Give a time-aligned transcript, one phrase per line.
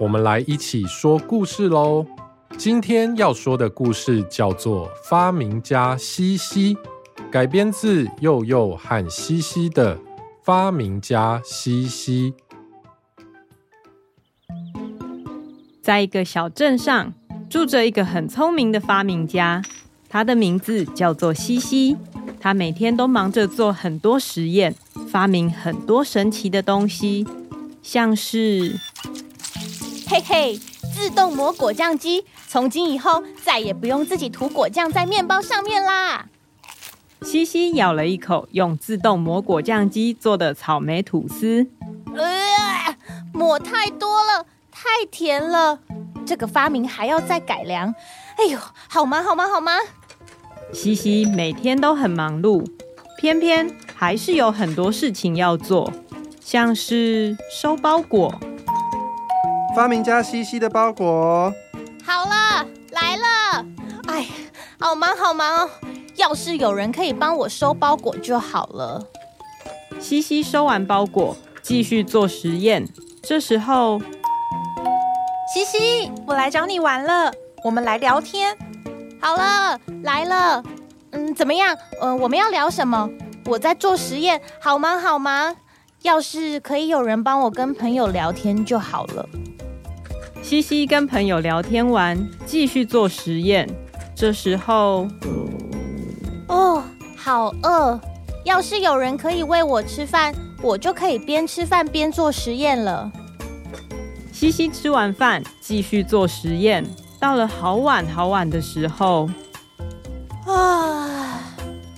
[0.00, 2.06] 我们来一起说故事喽！
[2.56, 6.74] 今天要说的故事叫做《发明家西西》，
[7.32, 9.96] 改编自祐祐和西西的
[10.44, 12.32] 《发明家西西》。
[15.82, 17.12] 在一个小镇上，
[17.50, 19.60] 住着一个很聪明的发明家，
[20.08, 21.96] 他的名字叫做西西。
[22.38, 24.72] 他每天都忙着做很多实验，
[25.10, 27.26] 发明很多神奇的东西，
[27.82, 28.78] 像是……
[30.18, 30.60] 嘿嘿，
[30.92, 36.26] 自动磨果酱机，从今以后再也不用自己涂果酱在面包上面啦。
[37.22, 41.68] 西西咬了一口用自动磨果酱机做的草莓吐司，
[42.16, 42.96] 呃，
[43.32, 45.78] 抹太多了，太甜了。
[46.26, 47.94] 这个发明还要再改良。
[48.38, 49.78] 哎呦，好忙好忙好忙！
[50.72, 52.68] 西西每天都很忙碌，
[53.18, 55.92] 偏偏还是有很多事情要做，
[56.40, 58.34] 像是收包裹。
[59.78, 61.54] 发明家西西的包裹，
[62.04, 63.64] 好了，来了。
[64.08, 64.26] 哎，
[64.80, 65.70] 好忙好忙哦！
[66.16, 69.00] 要是有人可以帮我收包裹就好了。
[70.00, 72.88] 西西收完包裹，继续做实验。
[73.22, 74.00] 这时候，
[75.54, 77.32] 西西，我来找你玩了，
[77.62, 78.58] 我们来聊天。
[79.20, 80.60] 好了，来了。
[81.12, 81.72] 嗯，怎么样？
[82.02, 83.08] 嗯、呃，我们要聊什么？
[83.46, 85.54] 我在做实验，好忙好忙。
[86.02, 89.24] 要是可以有人帮我跟朋友聊天就好了。
[90.48, 93.68] 西西跟朋友聊天完，继续做实验。
[94.16, 95.06] 这时候，
[96.48, 96.82] 哦，
[97.14, 98.00] 好饿！
[98.46, 103.12] 要是有人可以喂我吃饭，我就可以边吃饭边做实验了。
[104.32, 106.82] 西西吃完饭，继续做实验。
[107.20, 109.28] 到了好晚好晚的时候，
[110.46, 111.42] 啊，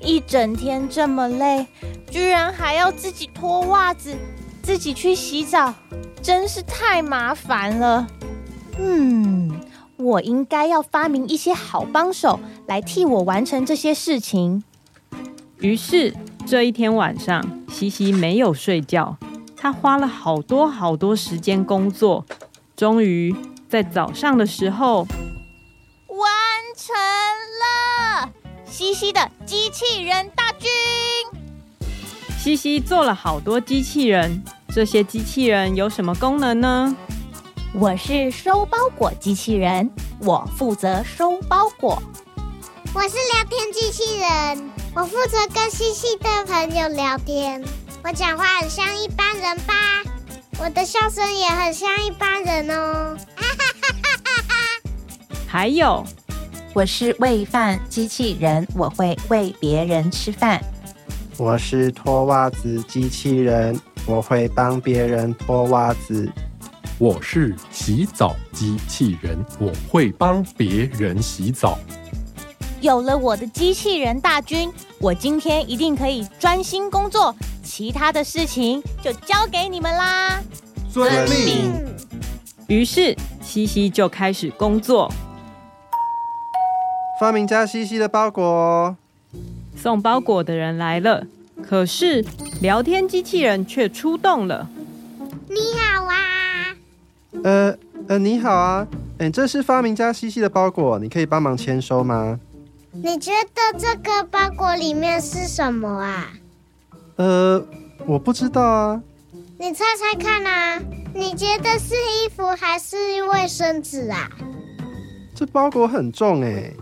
[0.00, 1.64] 一整天这么累，
[2.10, 4.12] 居然还要自己脱袜子，
[4.64, 5.72] 自己去洗澡，
[6.20, 8.04] 真是太麻烦了。
[8.78, 9.60] 嗯，
[9.96, 14.64] 我应该要发明一些好帮手来替我完成这些事情。
[15.58, 16.14] 于是
[16.46, 19.16] 这一天晚上，西西没有睡觉，
[19.56, 22.24] 他花了好多好多时间工作，
[22.74, 23.34] 终于
[23.68, 25.06] 在早上的时候
[26.08, 26.28] 完
[26.76, 26.94] 成
[27.62, 28.32] 了
[28.64, 30.68] 西西的机器人大军。
[32.38, 36.96] 西西做了好多机器人，这些机器人有什么功能呢？
[37.74, 42.02] 我是收包裹机器人，我负责收包裹。
[42.92, 47.64] 我是聊天机器人，我负责跟细细的朋友聊天。
[48.04, 49.74] 我讲话很像一般人吧？
[50.60, 53.16] 我的笑声也很像一般人哦。
[55.48, 56.04] 还有，
[56.74, 60.62] 我是喂饭机器人，我会喂别人吃饭。
[61.38, 66.30] 我是脱袜子机器人，我会帮别人脱袜子。
[67.02, 71.76] 我是洗澡机器人，我会帮别人洗澡。
[72.80, 80.40] 有了我的机器人大军，我今天一定可以专心工作，其他的事情就交给你们啦。
[80.92, 81.72] 遵命。
[82.68, 85.12] 于是西西就开始工作。
[87.18, 88.96] 发明家西西的包裹，
[89.74, 91.26] 送包裹的人来了，
[91.68, 92.24] 可是
[92.60, 94.68] 聊天机器人却出动了。
[95.48, 95.81] 你好啊。
[97.44, 97.76] 呃
[98.08, 98.86] 呃，你好啊，
[99.18, 102.38] 哎，这是发明家西西的包裹，你可以帮忙签收吗？
[102.92, 106.28] 你觉得这个包裹里面是什么啊？
[107.16, 107.64] 呃，
[108.06, 109.02] 我不知道啊。
[109.58, 110.80] 你猜猜看啊？
[111.14, 114.30] 你觉得是衣服还是卫生纸啊？
[115.34, 116.72] 这包裹很重哎，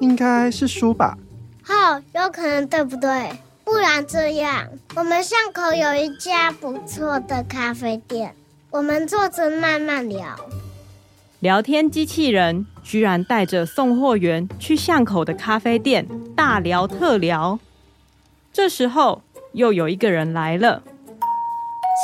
[0.00, 1.16] 应该是书吧？
[1.68, 3.30] 哦，有可能，对不对？
[3.64, 8.34] 不然这样，我们巷口有一家不错的咖啡店。
[8.72, 10.36] 我们坐着慢慢聊。
[11.40, 16.06] 聊天机器人居然带着送货员去巷口的咖啡店
[16.36, 17.58] 大聊特聊。
[18.52, 19.22] 这时候
[19.54, 20.82] 又有一个人来了。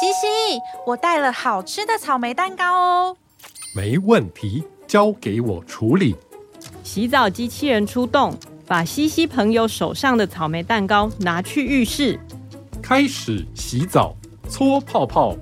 [0.01, 0.27] 西西，
[0.87, 3.17] 我带了好吃的草莓蛋糕哦。
[3.77, 6.17] 没问题，交给我处理。
[6.83, 8.37] 洗澡机器人出动，
[8.67, 12.19] 把西西朋友手上的草莓蛋糕拿去浴室，
[12.83, 14.17] 开始洗澡，
[14.49, 15.37] 搓泡泡。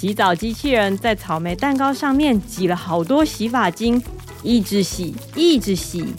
[0.00, 4.00] 洗澡机器人在草莓蛋糕上面挤了好多洗发精，
[4.44, 6.14] 一直洗，一直洗，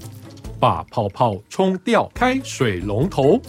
[0.59, 3.39] 把泡泡冲掉，开水龙头。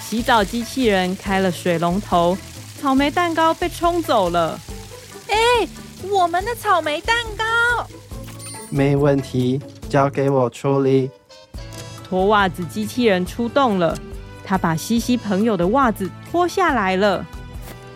[0.00, 2.36] 洗澡机器人开了水龙头，
[2.80, 4.58] 草莓蛋糕被冲走了。
[5.28, 5.36] 哎，
[6.10, 7.86] 我们的草莓蛋糕！
[8.68, 11.08] 没问题，交给我处理。
[12.02, 13.96] 脱袜子机器人出动了，
[14.44, 17.24] 他把西西朋友的袜子脱下来了。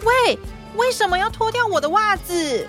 [0.05, 0.39] 喂！
[0.77, 2.67] 为什么要脱掉我的袜子？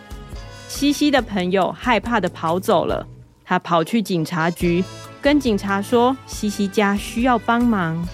[0.68, 3.06] 西西的朋友害怕的跑走了。
[3.44, 4.84] 他跑去警察局，
[5.22, 8.08] 跟警察说西西家需要帮忙。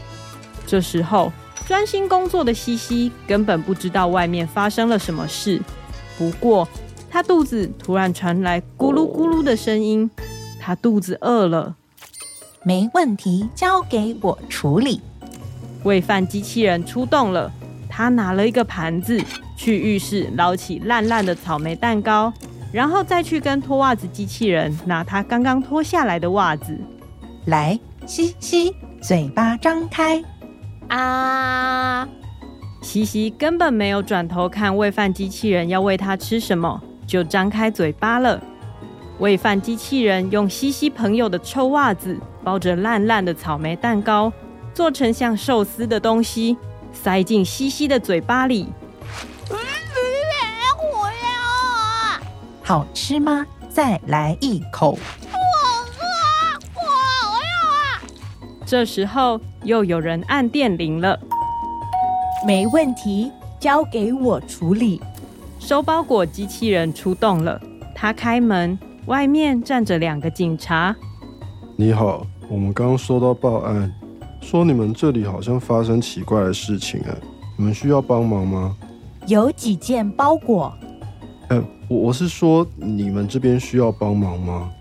[0.65, 1.31] 这时候，
[1.67, 5.61] 专心工作的西西根本不知道外面发生了什么事。
[6.17, 6.67] 不过，
[7.09, 10.09] 他肚子突然传来咕噜咕噜的声音，
[10.59, 11.75] 他肚子饿了。
[12.63, 14.99] 没问题，交给我处理。
[15.83, 17.51] 喂饭机器人出动了，
[17.97, 19.19] 他拿了一个盘子。
[19.55, 22.31] 去浴室捞起烂烂的草莓蛋糕，
[22.71, 26.77] 然后再去跟脱袜子机器人拿他刚刚脱下来的袜子。
[27.45, 30.23] 来，西西，嘴巴张开。
[30.89, 32.07] 啊！
[32.83, 38.39] 西西根本没有转头看喂饭机器人要喂他吃什么，就张开嘴巴了。
[39.17, 44.31] 喂饭机器人用西西朋友的臭袜子包着烂烂的草莓蛋糕，
[44.71, 46.55] 做成像寿司的东西，
[47.03, 48.67] 塞进西西的嘴巴里。
[52.63, 53.45] 好吃吗？
[53.69, 54.97] 再来一口。
[55.31, 55.37] 我
[56.01, 56.09] 饿，
[56.75, 58.01] 我饿啊！
[58.65, 61.17] 这时候又有人按电铃了。
[62.45, 65.01] 没问题，交给我处理。
[65.59, 67.61] 收包裹机器人出动了，
[67.95, 70.93] 他开门，外面站着两个警察。
[71.77, 73.93] 你好，我们刚刚收到报案，
[74.49, 77.11] 说你们这里好像发生奇怪的事情啊，
[77.57, 78.73] 你们需要帮忙吗？
[79.25, 80.73] 有几件包裹。
[81.49, 84.71] 呃，我我是说，你们这边需要帮忙吗？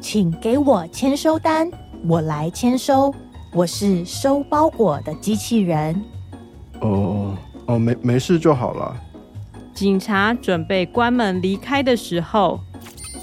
[0.00, 1.68] 请给我签收单，
[2.06, 3.12] 我来签收。
[3.52, 6.00] 我是收包裹的机器人。
[6.80, 7.36] 哦
[7.66, 8.96] 哦，没没事就好了。
[9.74, 12.60] 警察准备关门离开的时候，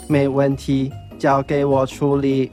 [0.10, 2.52] 没问题，交给我处理。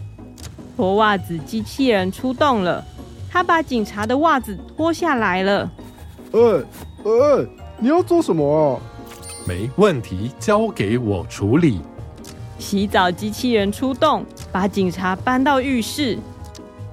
[0.77, 2.85] 脱袜子机器人出动了，
[3.33, 5.71] 他把警察的袜子脱下来了。
[6.33, 6.41] 哎
[7.05, 7.47] 哎，
[7.79, 8.79] 你要做什么啊？
[9.47, 11.81] 没问题，交给我处理。
[12.59, 16.19] 洗澡机器人出动，把警察搬到浴室，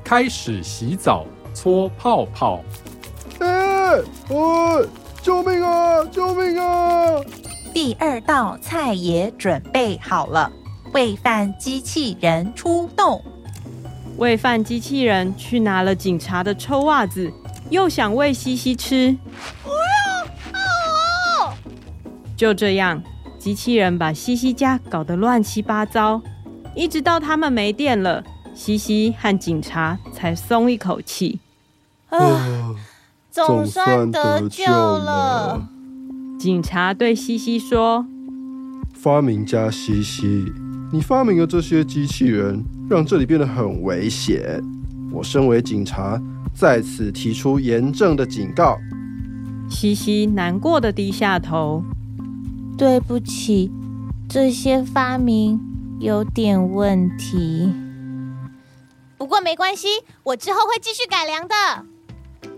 [0.04, 2.62] 开始洗澡，搓泡泡。
[3.40, 3.98] 哎
[4.30, 4.88] 哎，
[5.22, 6.06] 救命啊！
[6.06, 7.20] 救命啊！
[7.74, 10.52] 第二道菜也准备好了，
[10.94, 13.22] 喂饭机器人出动。
[14.20, 17.32] 喂饭机器人去拿了警察的臭袜子，
[17.70, 19.16] 又想喂西西吃。
[22.36, 23.02] 就这样，
[23.38, 26.22] 机器人把西西家搞得乱七八糟，
[26.76, 28.22] 一直到他们没电了，
[28.54, 31.40] 西西和警察才松一口气。
[32.10, 32.76] 啊，
[33.32, 35.66] 总算得救了。
[36.38, 38.06] 警察对西西说
[38.94, 40.46] ：“发明家西西，
[40.92, 44.62] 你发明的这些机器人，让这里变得很危险。
[45.12, 46.22] 我身为警察，
[46.54, 48.78] 在此提出严正的警告。”
[49.70, 51.84] 西西难过的低下头。
[52.78, 53.70] 对不起，
[54.30, 55.60] 这些发明
[56.00, 57.74] 有点问题。
[59.18, 59.88] 不过没关系，
[60.24, 61.86] 我之后会继续改良的。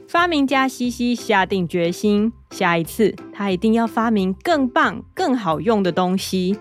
[0.07, 6.57] 发明家西西下定决心，下一次他一定要发明更棒、更好用的东西。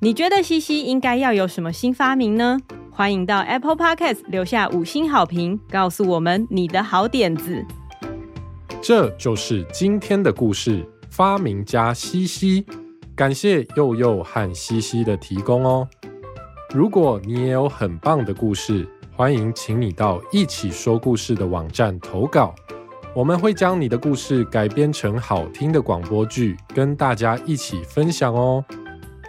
[0.00, 2.58] 你觉得西西应该要有什么新发明呢？
[2.96, 7.62] 欢迎到 Apple Podcast 留下五星好评，告诉我们你的好点子。
[8.80, 12.64] 这就是今天的故事，发明家西西。
[13.14, 15.86] 感谢佑佑和西西的提供哦。
[16.74, 22.54] 如果你也有很棒的故事，欢迎请你到一起说故事的网站投稿，
[23.14, 28.64] 我们会将你的故事改编成好听的广播剧，跟大家一起分享哦。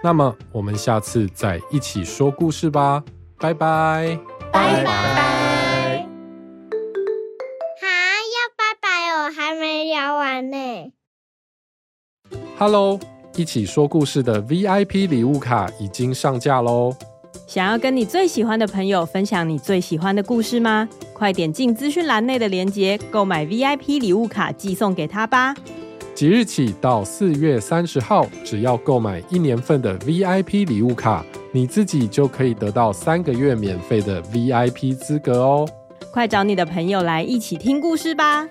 [0.02, 3.04] 那么我们下次再一起说故事吧，
[3.40, 4.20] 拜拜，
[4.52, 4.92] 拜拜。
[7.80, 7.88] 哈，
[8.34, 10.92] 要拜拜哦，还没聊完呢。
[12.58, 13.00] Hello。
[13.36, 16.92] 一起说故事的 VIP 礼物卡已经上架喽！
[17.46, 20.90] 想要跟你最喜欢的朋友分享你最喜欢的故事吗？
[21.14, 25.54] 快点进资讯栏内的链接购买 VIP 礼物卡寄送给他吧！
[26.16, 31.24] 即日起到四月三十号，只要购买一年份的 VIP 礼物卡，
[31.58, 35.68] 你自己就可以得到三个月免费的 VIP 资格哦！
[36.12, 38.48] 快找你的朋友来一起听故事吧！